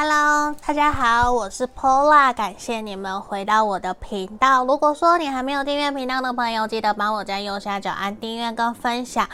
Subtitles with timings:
[0.00, 4.64] Hello，大家好，我是 Pola，感谢你们回到我的频道。
[4.64, 9.28] 如果说你还没有订阅频道的朋友，记得帮我在右下角按订阅跟分享。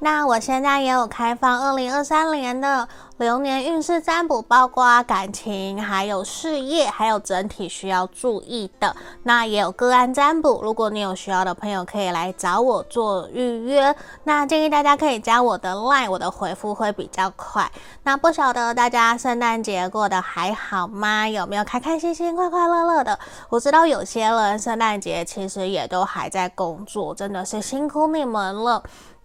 [0.00, 8.94] 那我现在也有开放二零二三年的流年运势占卜，包括感情、还有事业、还有整体需要注意的。
[9.24, 13.92] 那也有个案占卜，如果你有需要的朋友可以来找我做预约。
[14.22, 17.68] 那建议大家可以加我的 LINE，我的回复会比较快。
[18.04, 21.28] 那不晓得大家圣诞节过得还好吗？
[21.28, 23.18] 有没有开开心心、快快乐乐的？
[23.48, 28.80] 我知道有些人圣诞节其实也都还在工作，真的是辛苦你们了。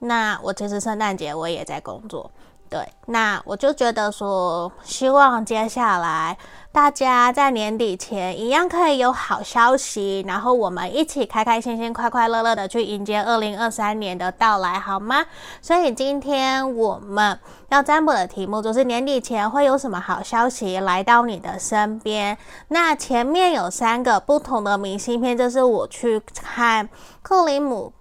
[0.06, 2.30] 那我其实圣诞节我也在工作，
[2.70, 6.38] 对，那我就觉得说，希望接下来
[6.74, 15.24] 大家在年底前一样可以有好消息，然后我们一起开开心心、快快乐乐的去迎接二零二三年的到来，好吗？
[15.62, 22.38] 所以今天我们要占卜的题目就是年底前会有什么好消息来到你的身边？
[22.67, 26.90] 那前面有三个不同的明信片，就是我去看
[27.22, 27.94] 克里姆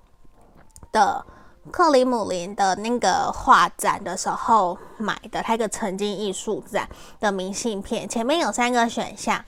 [0.91, 1.25] 的。
[1.71, 6.89] 克里姆林的那个画展的时候买的，它一个沉浸艺术展
[7.21, 9.43] 的明信片，前面有三个选项，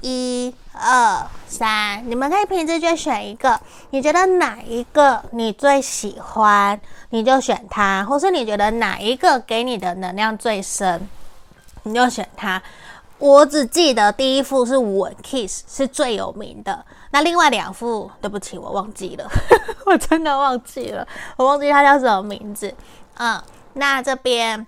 [0.00, 11.08] 一、二、三，你们可以凭直觉选一个，你觉得哪一个你最喜欢，你就选它，或是你觉得哪一个给你的能量最深，
[11.82, 12.62] 你就选它。
[13.18, 19.26] 我只记得第一幅是吻 kiss 是最有名的，那另外两幅对不起，我忘记了，
[19.86, 22.74] 我真的忘记了，我忘记它叫什么名字。
[23.14, 23.42] 嗯，
[23.72, 24.66] 那这边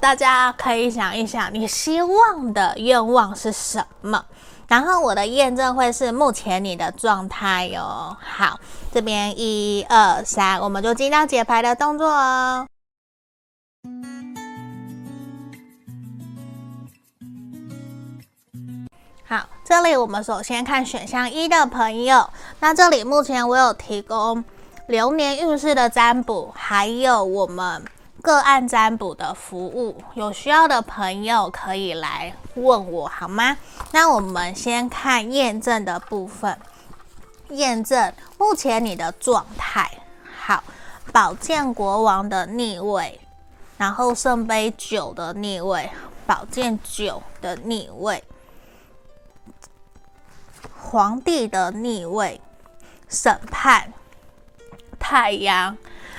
[0.00, 4.24] 大家可以想一想，你希望的愿望是什么？
[4.66, 8.16] 然后我的验证会是目前你的状态哟。
[8.20, 8.58] 好，
[8.92, 12.66] 这边一二三，我们就进到解牌的动作哦。
[19.68, 22.30] 这里我们首先看选项一的朋友。
[22.60, 24.42] 那这里目前我有提供
[24.86, 27.84] 流年运势的占卜，还有我们
[28.22, 29.94] 个案占卜的服务。
[30.14, 33.58] 有需要的朋友可以来问我，好吗？
[33.92, 36.58] 那我们先看验证的部分。
[37.50, 39.90] 验证目前你的状态。
[40.46, 40.64] 好，
[41.12, 43.20] 宝剑国王的逆位，
[43.76, 45.90] 然后圣杯九的逆位，
[46.26, 48.24] 宝剑九的逆位。
[50.90, 52.40] 皇帝的逆位，
[53.10, 53.92] 审判，
[54.98, 55.76] 太阳。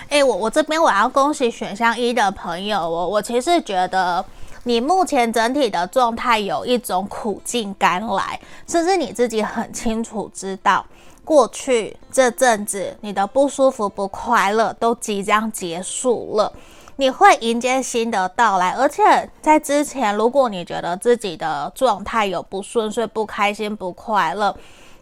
[0.09, 3.07] 诶，我我这边我要恭喜选项一的朋友哦。
[3.07, 4.23] 我其实觉得
[4.65, 10.85] 你目前整体的状态有一种苦尽甘来，甚至你自己很清楚知道，
[11.25, 16.53] 过去这阵子你的不舒服、不快乐都即将结束了。
[16.99, 24.53] 你会迎接新的到来，而且在之前，如果你觉得自己的状态有不顺遂、不开心、不快乐，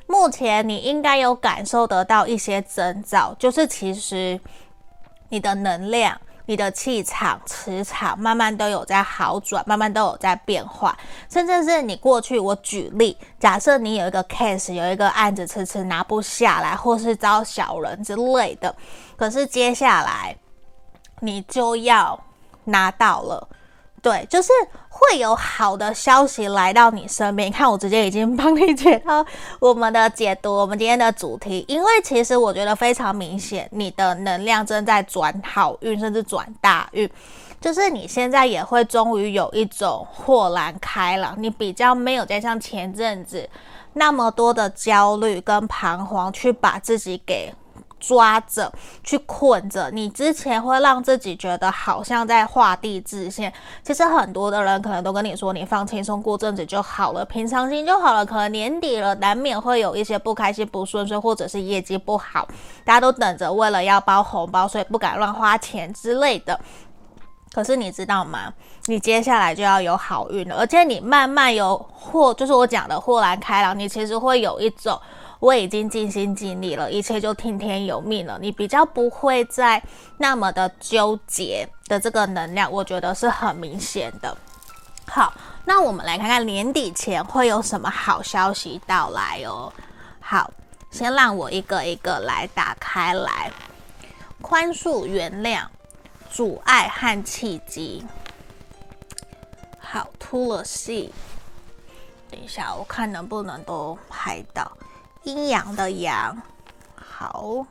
[0.06, 4.40] 目前你应该有感受得到一些征兆，就是其实
[5.30, 6.16] 你的能量、
[6.46, 10.96] 你的气场、磁场慢慢都有在好转，慢慢都有在变化，
[11.28, 18.76] 甚至是你过去，我举例，假设你有一个 case，有一个案子迟迟拿不下来，或是招小人之类的，
[19.16, 20.38] 可是接下来。
[21.22, 22.20] 你就要
[22.66, 23.48] 拿到了，
[24.02, 24.52] 对，就是
[24.90, 27.48] 会有好的消息来到你身边。
[27.48, 29.26] 你看，我直接已经帮你解到
[29.60, 31.66] 我们的解读，我们今天的主题。
[31.68, 37.10] 因为其实我觉得非常明显，你的能量正在转好运，甚至转大运。
[37.60, 43.50] 就是你现在也会终于有一种豁然开朗，你比较没有再像前阵子
[43.94, 47.52] 那么多的焦虑跟彷徨，去把自己给。
[48.00, 48.72] 抓着
[49.04, 53.52] 去困着，你之前会让自己觉得好像在画地自限。
[53.84, 58.26] 其实很多的人可能都跟你说，你放轻松过阵子就好了，平常心就好了。
[58.26, 62.48] 可能年底了，难免会有一些不开心、不顺遂，或者是业绩不好，
[62.86, 66.60] 大家都等着为了要包红包，所以不敢乱花钱之类的。
[67.54, 68.54] 可是你知道吗？
[68.86, 75.00] 你接下来就要有好运了，而且你慢慢有豁，就是我讲的豁然开朗，你其实会有一种。
[75.40, 78.38] 我已经尽心尽力了，一切就听天由命了。
[78.42, 79.82] 你比较不会再
[80.18, 84.36] 那么的纠结的这个能量，我觉得是很明显的。
[85.08, 89.72] 好，那我们来看看年底前会有什么好消息到来哦。
[90.20, 90.52] 好，
[90.92, 93.52] 先让我一个一个来打开来。
[94.42, 95.66] 宽恕、原谅、
[96.30, 98.06] 阻碍和契机。
[99.80, 101.10] 好，Tulsi。
[102.30, 104.70] 等一下，我看能不能都拍到。
[105.28, 106.42] 阴阳的阳，
[106.96, 107.68] 好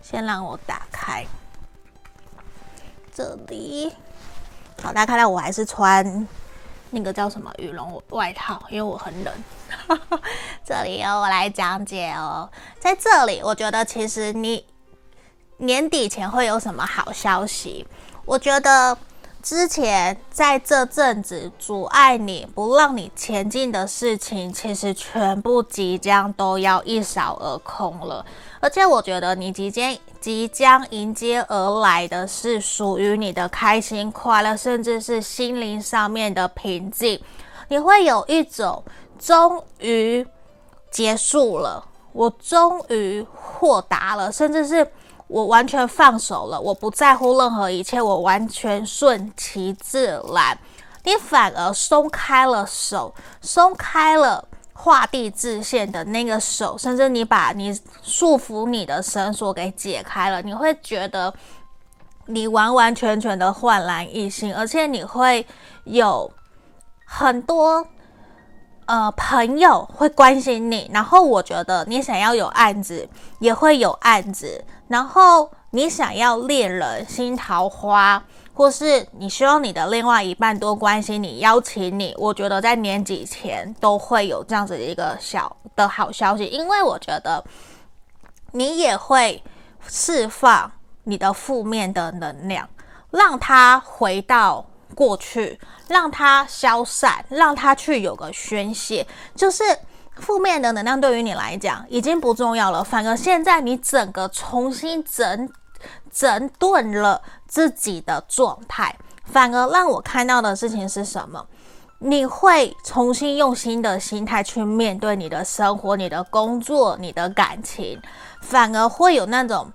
[0.00, 1.26] 先让我打开
[3.14, 3.92] 这里。
[4.82, 6.26] 好，大家看到我还是穿
[6.88, 9.34] 那个叫什么羽绒外套，因为我很冷。
[10.64, 12.50] 这里由，我来讲解哦。
[12.80, 14.64] 在这里，我觉得其实你
[15.58, 17.86] 年底前会有什么好消息？
[18.24, 18.96] 我觉得。
[19.40, 28.24] 之前在这阵子阻碍你不让你前进的事情，其实全部即将都要一扫而空了。
[28.60, 37.18] 而且我觉得你即将即将迎接而来的是属于你的开心快乐，甚至是心灵上面的平静。
[37.68, 38.82] 你会有一种
[39.18, 40.26] 终于
[40.90, 44.86] 结束了，我终于豁达了，甚至是。
[45.28, 50.58] 我完全放手了，我不在乎任何一切，我完全顺其自然。
[51.04, 61.32] 你反而松开了手，松开了画地自限的那个手，甚至你把你束缚你的绳索给解开了，你会觉得
[62.26, 65.46] 你完完全全的焕然一新，而且你会
[65.84, 66.30] 有
[67.04, 67.86] 很多。
[68.90, 73.06] 呃，朋友会关心你，然后我觉得你想要有案子，
[73.38, 87.44] 也会有案子，然后你想要恋人、新桃花，或是你希望你的另外一半多关心你、邀请你，我觉得在年几前都会有这样子的一个小的好消息，因为我觉得
[88.52, 89.42] 你也会
[89.86, 90.72] 释放
[91.04, 92.68] 你的负面的能量，
[93.10, 94.66] 让它回到。
[94.94, 99.06] 过去，让它消散，让它去有个宣泄，
[99.36, 99.62] 就是
[100.20, 102.82] 负面的能量对于你来讲已经不重要了。
[102.84, 105.48] 反而现在你整个重新整
[106.10, 111.46] 整顿了自己的状态，反而让我看到的事情是什么？
[112.00, 118.00] 你会重新用新的心态去面对你的生活、你的工作、你的感情，
[118.40, 119.72] 反而会有那种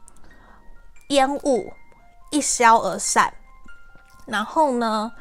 [1.10, 1.74] 烟雾
[2.31, 3.34] 一消而散。
[4.25, 5.12] 然后呢，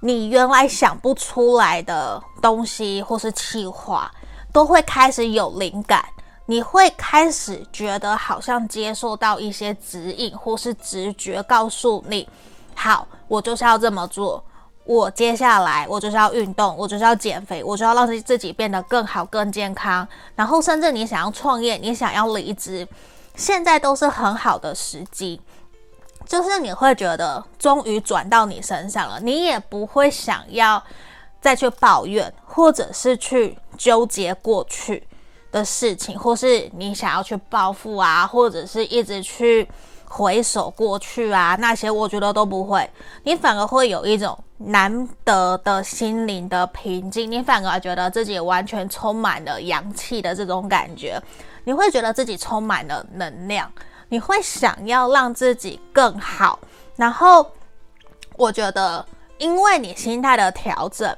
[0.00, 4.10] 你原来想不出来的东西或是气话，
[4.56, 6.02] 都会开始有灵感。
[6.46, 12.26] 你会开始觉得好像接受到一些指引或是直觉，告诉你：
[12.74, 14.42] 好，我就是要这么做。
[14.84, 20.08] 我接下来我就是要运动，我就是要减肥，我就要让自己变得更好、更健康。
[20.34, 22.88] 然后，甚至你想要创业，你想要离职，
[23.34, 25.38] 现在都是很好的时机。
[26.24, 30.82] 就是你会觉得终于转到你身上了，你也不会想要
[31.40, 35.06] 再去抱怨，或者是去纠结过去
[35.52, 39.68] 的事情，或是你想要去报复啊，或者是一直去
[40.04, 42.88] 回首过去啊，那些我觉得都不会，
[43.22, 51.20] 你反而会有一种难得的心灵的平静，你反而觉得自己完全充满了阳气的这种感觉，
[51.64, 53.70] 你会觉得自己充满了能量。
[54.08, 56.60] 你会想要让自己更好，
[56.94, 57.44] 然后
[58.36, 59.04] 我觉得，
[59.38, 61.12] 因为你心态的调整，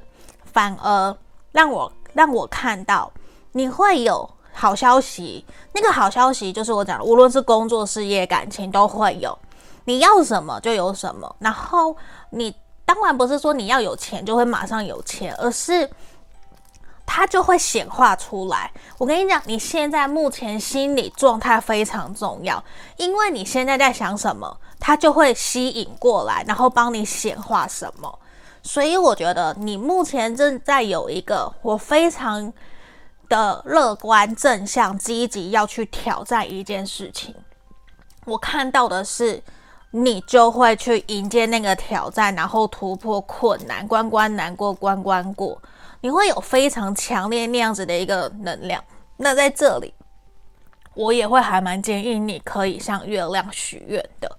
[0.59, 1.17] 反而
[1.53, 3.09] 让我让我看到
[3.53, 5.45] 你会有好消息。
[5.73, 9.39] 那个好消息就是我讲的，无论是工作、事业、感情都会有。
[9.85, 11.97] 你要什么就有什么，然后
[12.31, 12.53] 你
[12.85, 15.89] 当然不是说你要有钱就会马上有钱，而是。
[17.07, 18.71] 它就会显化出来。
[18.99, 22.62] 我跟你讲，你现在目前心理状态非常重要，
[22.97, 28.19] 因为你现在在想什么，它就会吸引过来，然后帮你显化什么。
[28.62, 32.53] 所以我觉得你目前正在有一个我非常
[33.29, 37.35] 的乐观、正向、积极要去挑战一件事情。
[38.25, 39.43] 我看到的是，
[39.91, 45.61] 你就会去迎接那个挑战，然后突破困难，关关难过关关过。
[46.00, 48.83] 你会有非常强烈那样子的一个能量。
[49.17, 49.93] 那在这里，
[50.95, 54.37] 我也会还蛮建议你可以向月亮许愿的。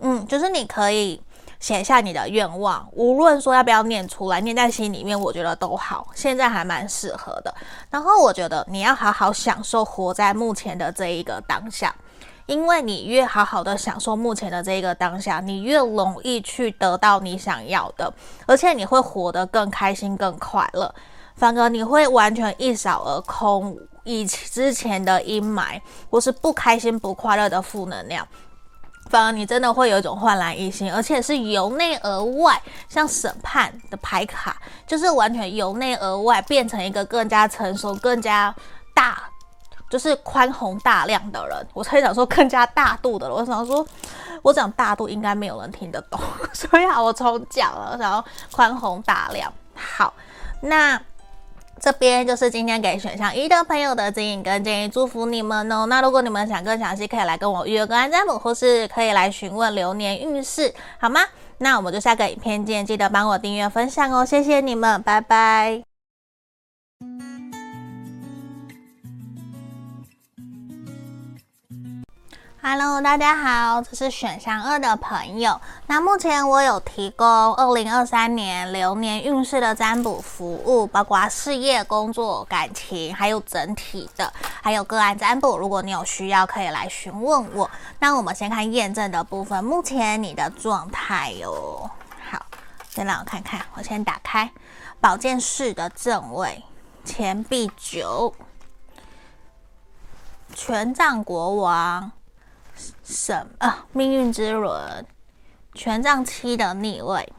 [0.00, 1.20] 嗯，就是你可以
[1.60, 6.08] 写下你的愿望，无论说要不要念出来，念在心里面，我觉得都好。
[6.14, 7.54] 现在还蛮适合的。
[7.90, 11.94] 然后我觉得你要好好享受活在目前的这一个当下。
[12.46, 18.12] 因为你越好好的享受目前的这一个当下，你越容易去得到你想要的，
[18.44, 20.92] 而且你会活得更开心、更快乐。
[21.36, 28.26] 反而你会完全一扫而空以之前的阴霾，或是不开心、不快乐的负能量。
[29.10, 38.54] 反而你真的会有一种焕然一新，而且是由内而外，像审判的牌卡，就是完全由内而外变成一个更加成熟、更加
[38.94, 39.24] 大。
[39.90, 43.36] 就是宽宏大量的人，我才想说更加大度的人。
[43.36, 43.84] 我想说，
[44.40, 46.20] 我讲大度应该没有人听得懂，
[46.54, 47.96] 所以好，我重讲了。
[47.98, 50.14] 然后宽宏大量，好，
[50.62, 50.96] 那
[51.80, 55.86] 这边就是今天给选项一的朋友的指引跟建议，祝福你们哦。
[55.86, 61.20] 那如果你们想更详细，可以来跟我预约个安占卜，或是可以来询问流年运势，好吗？
[61.58, 65.89] 那我们就下个影片见，记得帮我订阅分享哦，谢谢你们，拜拜。
[72.62, 75.58] Hello，大家好，这是选项二的朋友。
[75.86, 85.56] 那目前我有提供二零二三年流年运势的占卜服务，包括事业、工作、感情，还有整体的，还有个案占卜。
[85.56, 87.70] 如果你有需要，可以来询问我。
[87.98, 91.90] 那我们先看验证的部分，目前你的状态哟。
[92.30, 92.44] 好，
[92.90, 94.50] 先让我看看，我先打开
[95.00, 96.62] 宝剑四的正位，
[97.06, 98.34] 钱币九，
[100.54, 102.12] 权杖国王。
[103.10, 103.84] 什啊？
[103.92, 105.04] 命运之轮，
[105.74, 107.32] 权杖七的逆位。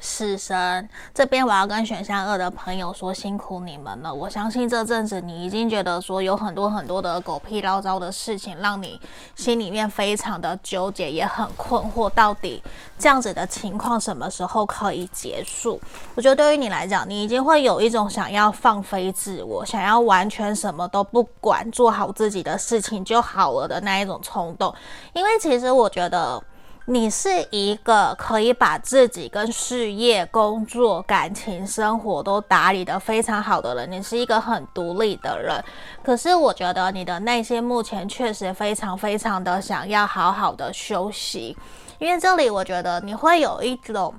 [0.00, 4.12] 死神这边，我要跟选项二的朋友说辛苦你们了。
[4.12, 9.00] 我相信这阵子你已经觉得说有很多很多的狗屁倒灶的事情，让你
[9.34, 12.62] 心里面非常的纠结，也很困惑，到底
[12.98, 15.80] 这样子的情况什么时候可以结束？
[16.14, 24.72] 我觉得对于你来讲，你已经会有一种想要放飞自我，想要完全什么都不管，做好自己的事情就好了的那一种冲动。
[25.14, 26.42] 因为其实我觉得。
[26.88, 35.60] 你是一个可以把自己跟事业、工作、感情、生活都打理得非常好的人，你是一个很独立的人。
[36.04, 41.56] 可是我觉得你的内心目前确实非常非常的想要好好的休息，
[41.98, 44.14] 因为这里我觉得你会有一种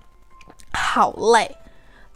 [0.74, 1.55] 好累。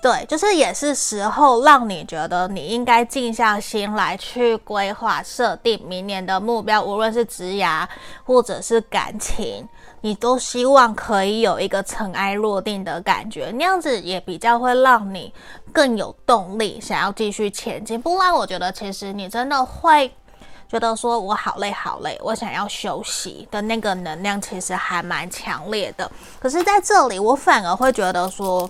[0.01, 7.87] 对，就是也是时候让你觉得你应该静下心来去规划、设定明年的目标，无论是职涯
[8.25, 9.63] 或者是感情，
[10.01, 15.33] 你都希望可以有一个尘埃落定的感觉，那样子也比较会让你
[15.71, 18.01] 更有动力，想要继续前进。
[18.01, 20.11] 不然，我觉得其实你真的会
[20.67, 26.11] 觉得说我好累好累，我想要休息的那个能量其实还蛮强烈的。
[26.39, 28.69] 可是在这里，我反而会觉得说。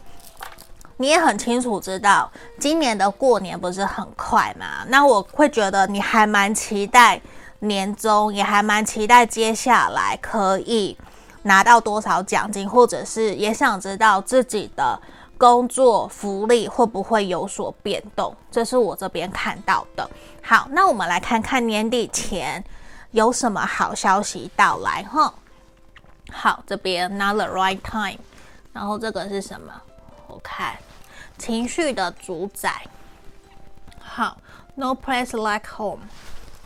[0.97, 4.85] 你也很清楚知道，今年的过年不是很快嘛？
[4.87, 7.19] 那我会觉得你还蛮期待
[7.57, 10.95] 年终，也还蛮期待接下来可以
[11.43, 14.99] 拿到多少奖金，或者是也想知道自己的
[15.37, 18.35] 工作福利会不会有所变动。
[18.51, 20.09] 这是我这边看到的。
[20.43, 22.63] 好，那我们来看看年底前
[23.11, 25.33] 有什么好消息到来哈。
[26.31, 28.19] 好，这边 not the right time，
[28.71, 29.73] 然后这个是什么？
[30.27, 30.75] 我看。
[31.37, 32.85] 情绪的主宰，
[33.99, 34.37] 好
[34.75, 36.03] ，No place like home。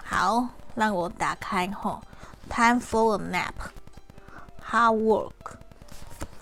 [0.04, 2.02] 好，让我打开后
[2.50, 3.54] ，Time for a Nap
[4.76, 5.56] Hard work。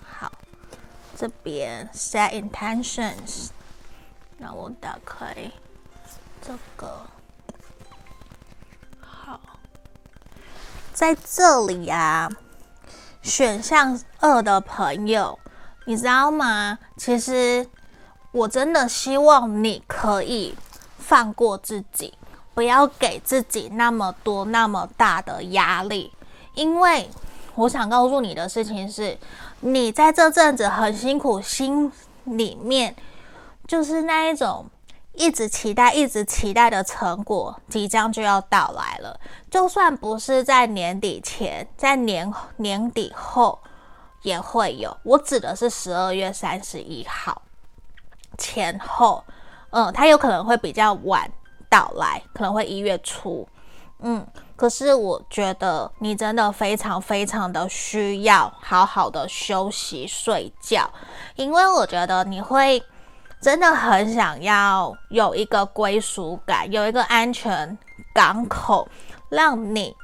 [0.04, 0.32] 好，
[1.16, 3.50] 这边 Set intentions，
[4.38, 5.52] 那我打开
[6.42, 7.02] 这个。
[9.00, 9.38] 好，
[10.92, 12.28] 在这里呀，
[13.22, 15.38] 选项二的朋友，
[15.86, 16.80] 你知道吗？
[16.96, 17.68] 其实。
[18.32, 20.56] 我真的希望你可以
[20.98, 22.18] 放过自己，
[22.52, 26.12] 不要给自己那么多那么大的压力，
[26.54, 27.08] 因为
[27.56, 29.16] 我想告诉你的事情是，
[29.60, 31.90] 你在这阵子很辛苦，心
[32.24, 32.94] 里面
[33.66, 34.66] 就是那一种
[35.12, 39.18] 一直期待、一直期待的成果即将就要到来了。
[39.50, 43.58] 就算不是在年底前，在年年底后
[44.22, 44.96] 也会有。
[45.04, 47.40] 我指的是十二月三十一号。
[48.36, 49.22] 前后，
[49.70, 51.30] 嗯，它有可能会比较晚
[51.68, 53.46] 到来，可能会一月初，
[54.00, 60.90] 嗯，可是我觉得你真的非常非常的需要好好的休息睡觉，
[61.36, 62.82] 因为我觉得你会
[63.40, 67.78] 真的很想要有一个归属感，有一个安全
[68.14, 68.86] 港口，
[69.30, 69.94] 让你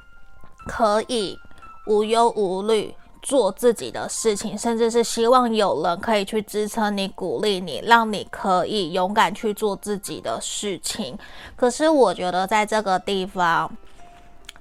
[0.66, 1.38] 可以
[1.87, 2.94] 无忧无虑。
[3.22, 11.18] 做自己的事情，甚至是希望有人可以去支撑你、鼓励你，让你可以勇敢去做自己的事情。
[11.56, 13.70] 可是我觉得在这个地方，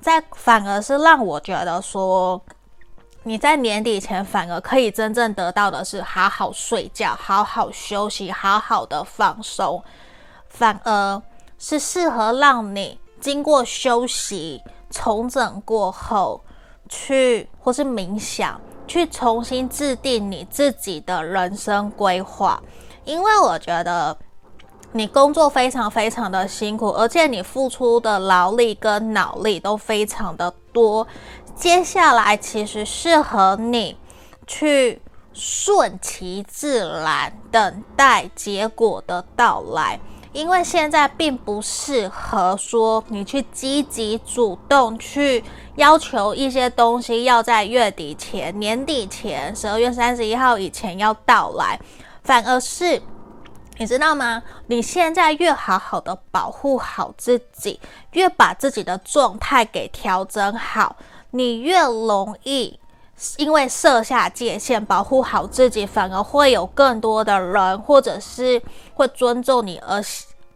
[0.01, 2.41] 在反而是让我觉得说，
[3.23, 9.83] 你在年底前反而可以真正得到的是好好睡觉、好好休息、好好的放松，
[10.47, 11.21] 反而
[11.57, 16.41] 是适合让你经过休息、重整过后。
[16.89, 22.61] 去或是冥想，去重新制定你自己的人生规划，
[23.05, 24.17] 因为我觉得
[24.91, 31.07] 你工作非常非常的辛苦，而且你付出的劳力跟脑力都非常的多。
[31.55, 33.95] 接下来其实适合你
[34.47, 35.01] 去
[35.33, 39.99] 顺其自然，等待结果的到来。
[40.31, 45.43] 因为现在并不适合说你去积极主动去
[45.75, 51.79] 要求一些东西要在月底前、年底前、十二月三十一号以前要到来，
[52.23, 53.01] 反而是
[53.77, 54.43] 你知道吗？
[54.67, 57.79] 你现在越好好的保护好自己，
[58.11, 60.95] 越把自己的状态给调整好，
[61.31, 62.78] 你越容易
[63.37, 68.61] 因为设下界限，保护好自己，反而会有更多的人或者是。
[68.93, 70.03] 会尊重你，而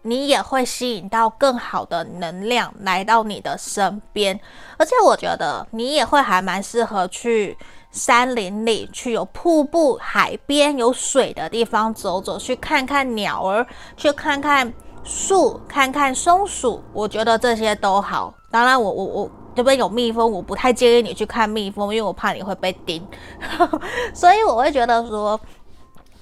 [0.01, 4.37] 你也会吸引到更好的能量来到你的身边。
[4.75, 7.57] 而且我觉得你也会还蛮适合去
[7.89, 13.65] 山林里，去有瀑布、海边有水的地方走走，去看看鸟儿，
[13.95, 14.73] 去看看
[15.05, 16.83] 树，看看松鼠。
[16.91, 18.33] 我觉得这些都好。
[18.51, 23.05] 当然我，我我我这边有蜜蜂，我不太建议你去看蜜蜂，因为我怕你会被叮。
[24.13, 25.39] 所以我会觉得说，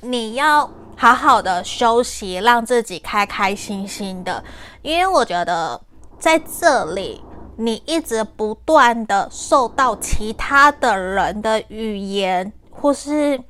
[0.02, 0.70] 你要。
[0.98, 4.44] 好好的休息，让自己开开心心的。
[4.84, 5.82] 因为我觉得
[6.20, 7.24] 在这里，
[7.56, 13.42] 你一直不断的受到其他的人的语言或是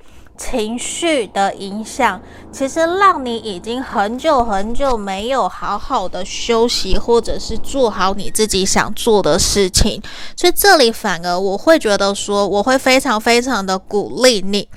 [0.41, 2.19] 情绪的影响，
[2.51, 10.01] 其实让你已经很久很久没有好好的休息，或者是做好你自己想做的事情。
[10.36, 14.67] 所以这里反而我会觉得说，我会非常非常的鼓励你，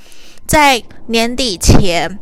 [0.46, 2.18] 在年底前。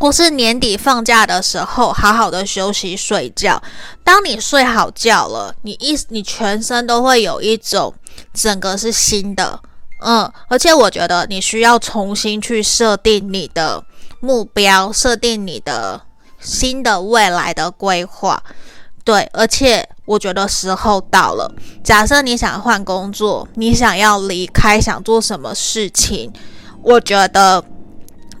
[0.00, 3.62] 或是年底放假的时候，好好的休息睡觉。
[4.02, 7.94] 当你睡好觉了，你一你全身都会有一种
[8.34, 9.60] 整个是新的，
[10.04, 13.84] 嗯，而且我觉得你需要重新去设定你的
[14.20, 16.00] 目标，设定你的
[16.40, 18.42] 新的未来的规划。
[19.04, 21.52] 对，而且我觉得时候到了。
[21.82, 26.32] 假设你想换工作，你想要离开，想做什么事情，
[26.82, 27.64] 我觉得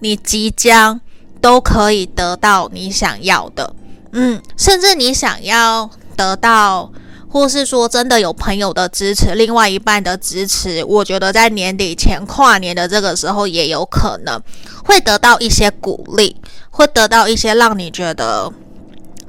[0.00, 1.00] 你即将。
[1.42, 3.74] 都可以得到你想要的，
[4.12, 6.88] 嗯，甚至你想要得到，
[7.32, 14.38] 或是说真的有朋友的支持，另外一半的支持，我觉得在年底前跨年的这个时候也有可能
[14.84, 16.36] 会得到一些鼓励，
[16.70, 18.52] 会得到一些让你觉得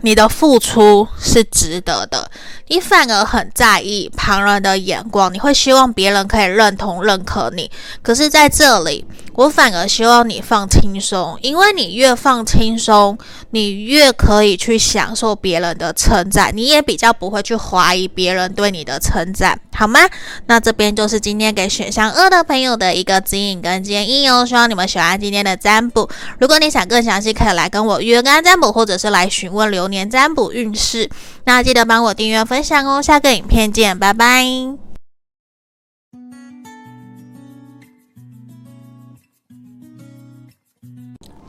[0.01, 2.29] 你的付出是值得的。
[2.67, 9.05] 你反而很在意旁人的眼光，你会希望别人可以认同、认可你，可是在这里。
[9.35, 13.17] 我反而希望你放轻松，因为你越放轻松，
[13.49, 19.99] 你越可以去享受别人的称赞，你也比较不会去怀疑别人对你的称赞，好吗？
[20.45, 26.07] 那这边就是今天给选项二的朋友的一个指引跟建议哦，希望你们喜欢今天的占卜。
[26.39, 31.09] 如果你想更详细，可以来跟我约个占卜，或者是来询问流年占卜运势。
[31.45, 34.82] 那记得帮我订阅分享哦，下个影片见，拜拜。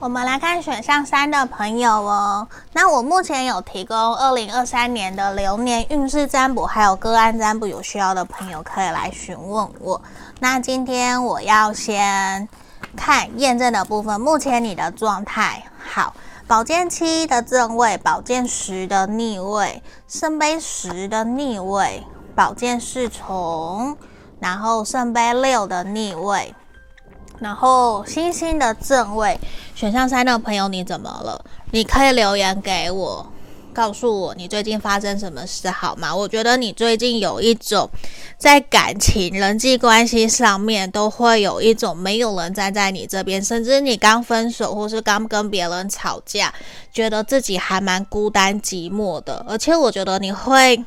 [0.05, 2.47] 我们来看选项三的朋友哦。
[2.75, 10.03] 那我目前有提供二零二三年的流年运势占卜，还有个案占卜，有需要的朋友可以来询问我。
[10.41, 12.47] 那今天我要先
[12.95, 14.21] 看验证的部分。
[14.21, 16.15] 目前你的状态好，
[16.47, 23.97] 宝剑七的正位，宝剑十的逆位，圣杯十的逆位，宝剑侍从，
[24.39, 26.55] 然后圣杯六的逆位。
[27.41, 29.39] 然后星星的正位，
[29.75, 31.45] 选项三的朋友，你怎么了？
[31.73, 33.27] 你可以留言给我，
[33.73, 36.15] 告诉我你最近发生什么事好吗？
[36.15, 37.91] 我觉得你最近有一种
[38.39, 46.55] 在感情、人际关系上面都会有一种没有人站在你这边，甚至你刚分手或是刚跟别人吵架，
[46.93, 50.83] 觉得自己还蛮孤单寂寞的，而且我觉得你会。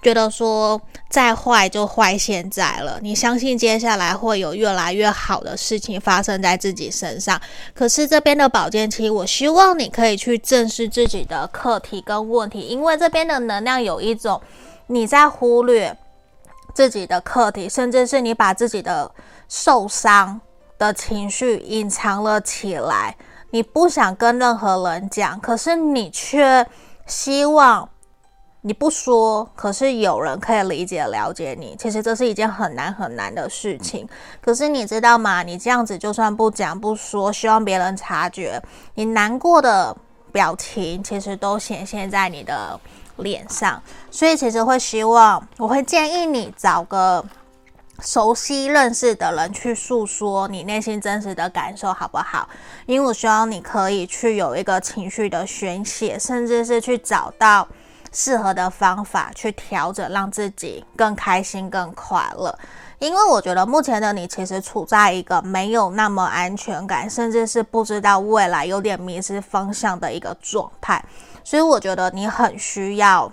[0.00, 0.80] 觉得说
[1.10, 7.40] 再坏就坏现在了，你相信接下来会有越来越好的事情发生在自己身上。
[7.74, 14.40] 可是这边的保健期，我希望你可以去正视自己的课题跟问题，因为这边的能量有一种
[14.86, 15.96] 你在忽略
[16.72, 19.10] 自己的课题，甚至是你把自己的
[19.48, 20.40] 受伤
[20.78, 23.16] 的情绪隐藏了起来，
[23.50, 26.64] 你不想跟任何人讲，可是你却
[27.06, 27.88] 希望。
[28.68, 31.74] 你不说，可是有人可以理解、了解你。
[31.78, 34.06] 其实这是一件很难很难的事情。
[34.42, 35.42] 可是你知道吗？
[35.42, 38.62] 你这样子就算不讲不说，希望别人察觉
[38.94, 39.96] 你难过的
[40.30, 42.78] 表情，其实都显现在你的
[43.16, 43.82] 脸上。
[44.10, 47.24] 所以其实会希望，我会建议你找个
[48.00, 52.46] 熟悉认识的人去诉说你内心真实的感受，好不好？
[52.84, 57.66] 因为我希望你可以去有一个情绪的宣泄，甚至是去找到。
[58.12, 62.56] 适合的方法去调整，让自己更开心、更快乐。
[62.98, 71.04] 因为我觉得目前的你其实处在一个没有那么安全感，甚至是不知道未来、有点迷失方向的一个状态。
[71.44, 73.30] 所以我觉得你很需要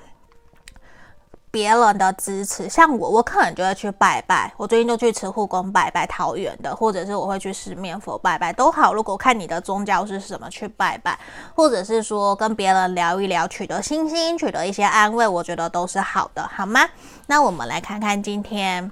[1.56, 2.68] 别人的支持。
[2.68, 4.54] 像我，我可能就会去拜拜。
[4.58, 8.94] 我最近就去慈护宫拜拜，桃园的，或者是我会去十面佛拜拜都好。
[8.94, 11.18] 如果看你的宗教是什么，去拜拜，
[11.56, 16.90] 或者是说跟别人聊一聊，取得信心，取得一些安慰，我觉得都是好的，好吗？
[17.28, 18.92] 那我们来看看今天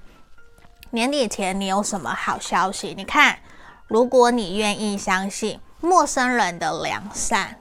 [0.91, 2.93] 年底前你有什么好消息？
[2.95, 3.39] 你看，
[3.87, 7.59] 如果你愿意相信陌生人的良善。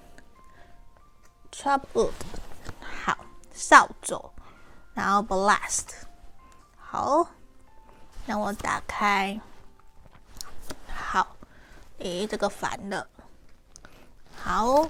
[1.51, 2.11] Trouble，
[3.05, 3.17] 好，
[3.53, 4.32] 扫帚，
[4.94, 5.85] 然后 blast，
[6.76, 7.26] 好，
[8.26, 9.40] 让我打开，
[10.94, 11.26] 好，
[11.98, 13.07] 诶，这个烦了，
[14.42, 14.88] 好，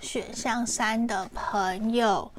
[0.00, 2.30] 选项三的朋友，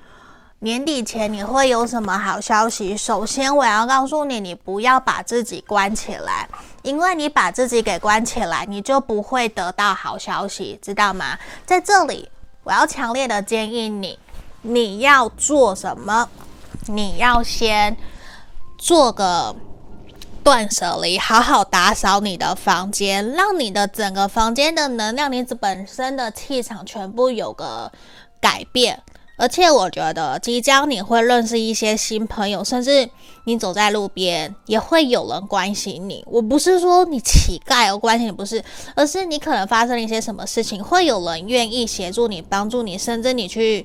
[0.60, 2.95] 年底前你会有什么好消息？
[2.95, 6.47] 首先，我要告诉你，你不要把自己关起来，
[6.82, 11.38] 因为你把自己给关起来，你就不会得到好消息，知道吗？
[11.65, 12.30] 在这里。
[12.63, 14.19] 我要强烈的建议你，
[14.62, 16.30] 你要做什么？
[16.88, 17.96] 你要先
[18.78, 19.56] 做个
[20.44, 27.91] 断舍离，好好打扫你的房间，让你的整个房间的能量，你本身的气场全部有个
[28.39, 29.02] 改变。
[29.38, 33.10] 而且我觉得，即将你会认识一些新朋友，甚至
[33.46, 36.24] 你走在路边也会有人关心你。
[36.28, 38.63] 我不是说你乞丐，我关心你不是，
[38.96, 43.84] 而是你可能发生了一些什么事情，会有人愿意协助你、帮助你，甚至你去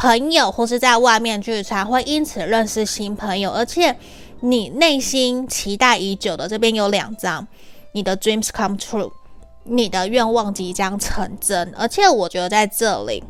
[0.00, 3.50] 朋友或是在外面聚餐，会因此认识新朋友。
[3.50, 3.94] 而且
[4.40, 7.46] 你内心期待已久的这边有两张，
[7.92, 9.10] 你的 dreams come true，
[9.64, 11.74] 你的愿望即将成真。
[11.76, 13.22] 而且我觉得在这里。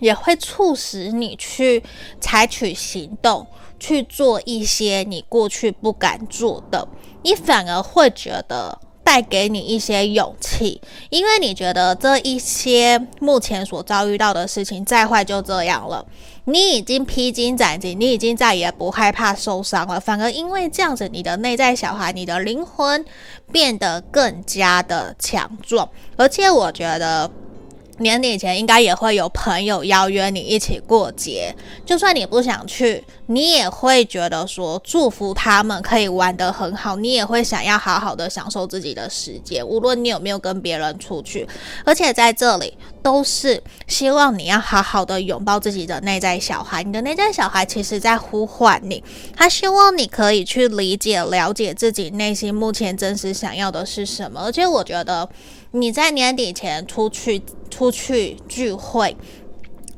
[0.00, 1.80] 也会促使你去
[2.20, 3.46] 采取行动，
[3.78, 6.88] 去做一些你过去不敢做的，
[7.22, 16.04] 你反而会觉得带给你一些勇气，因为你觉得这一些目前所遭遇到的事情再坏就这样了，
[16.44, 23.04] 你已经披荆斩棘，你已经再也不害怕受伤了，反而因为这样子，你的内在小孩，你的灵魂
[23.50, 27.30] 变得更加的强壮，而且我觉得。
[27.98, 41.46] 年底前应该也会有朋友邀约你一起过节，就算你不想去，你也会觉得说祝福他们可以玩得很好，你也会想要好好的享受自己的时间，无论你有没有跟别人出去，
[41.84, 49.04] 而且在这里都是希望你要好好的拥抱自己的内在小孩，你的内在小孩其实在呼唤你，
[49.36, 55.28] 他希望你可以去理解、了解自己内心目前真实想要的是什么，而且我觉得。
[55.74, 59.16] 你在年底前出去出去聚会，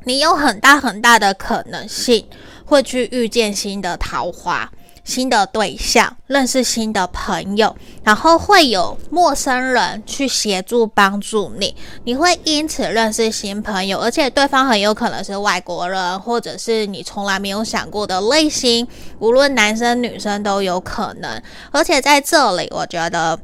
[0.05, 2.25] 你有很大很大的可能性
[2.65, 4.71] 会去遇见新的桃花、
[5.03, 18.87] 新的对象，认识新的朋友，然后会有陌生人去协助帮助你，你会因此认识新朋友，而且对方很有可能是外国人，或者是你从来没有想过的类型，
[19.19, 21.41] 无论男生女生都有可能。
[21.71, 23.37] 而且在这里，我觉得。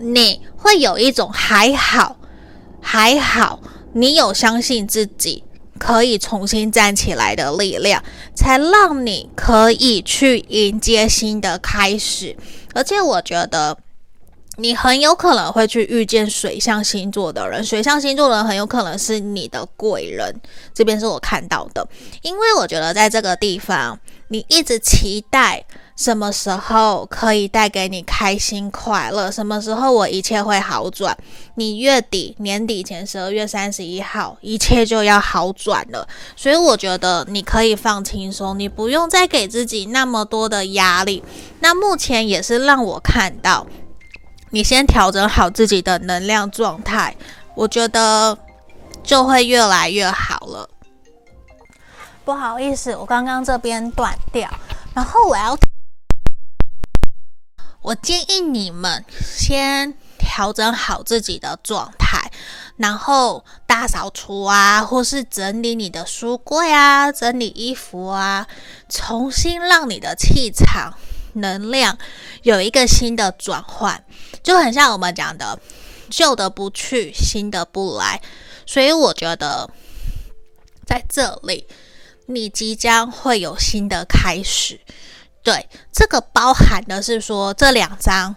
[0.00, 2.16] 你会有一种还好，
[2.80, 3.60] 还好，
[3.92, 5.44] 你有相信自己
[5.78, 8.02] 可以重新站起来的力量，
[8.34, 12.34] 才让你可以去迎接新的开始。
[12.72, 13.76] 而且我觉得
[14.56, 20.34] 你很有可能会去遇见水象星座的人，水象星座的人很有可能是你的贵人。
[20.72, 21.86] 这边是我看到的，
[22.22, 25.62] 因为我觉得在这个地方，你一直期待。
[25.96, 29.30] 什么时候可以带给你开心快乐？
[29.30, 31.16] 什么时候我一切会好转？
[31.54, 36.06] 你月底年底前十二月三十一号，一切就要好转了。
[36.34, 41.22] 所以我觉得你可以放轻松，你不用再给自己那么多的压力。
[41.60, 43.64] 那目前也是让我看到，
[44.50, 47.16] 你先调整好自己的能量状态，
[47.54, 48.36] 我觉得
[49.04, 50.68] 就会越来越好了。
[52.24, 54.50] 不好意思，我刚刚这边断掉，
[54.92, 55.56] 然后我要。
[57.84, 62.32] 我建议你们先调整好自己的状态，
[62.78, 68.46] 然后大扫除啊，或是整理你的书柜啊，整理衣服啊，
[68.88, 70.94] 重新让你的气场
[71.34, 71.98] 能量
[72.42, 74.02] 有一个新的转换，
[74.42, 75.58] 就很像我们讲的
[76.08, 78.22] 旧的不去，新的不来。
[78.64, 79.68] 所以我觉得
[80.86, 81.66] 在这里，
[82.28, 84.80] 你即将会有新的开始。
[85.44, 88.34] 对，这个包含的是说，这两张，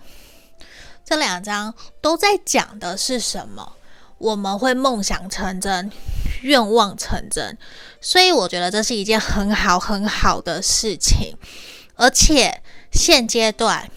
[1.05, 3.73] 这两张都在讲的是什么？
[4.17, 5.89] 我们会梦想成真，
[6.41, 7.57] 愿望成真，
[8.01, 11.37] 所以我觉得这是一件很好很好的事情。
[11.95, 13.89] 而且现阶段，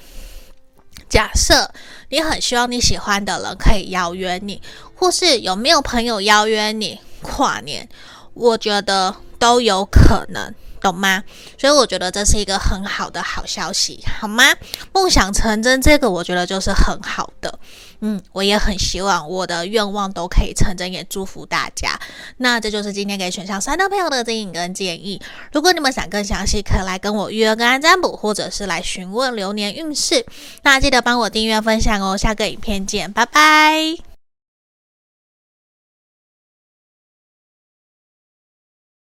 [1.09, 1.73] 假设
[2.11, 4.63] 你很希望你喜欢的人可以邀约你，
[4.95, 7.89] 或是有没有朋友邀约你跨年？
[8.35, 10.55] 我觉得都有可能。
[10.81, 11.23] 懂吗？
[11.59, 14.45] 所以我觉得这是一个很好的好消息，好吗？
[14.93, 17.59] 梦想成真，这个我觉得就是很好的。
[18.03, 22.01] 嗯，我也很希望我的愿望都可以成真，也祝福大家。
[22.39, 25.21] 那这就是今天给选项三的朋友的指引跟建议。
[25.53, 30.25] 如果你们想更详细，可以来跟我预约个案占卜，或者是来询问流年运势。
[30.63, 32.17] 那记得帮我订阅分享哦。
[32.17, 34.10] 下个影片见，拜拜。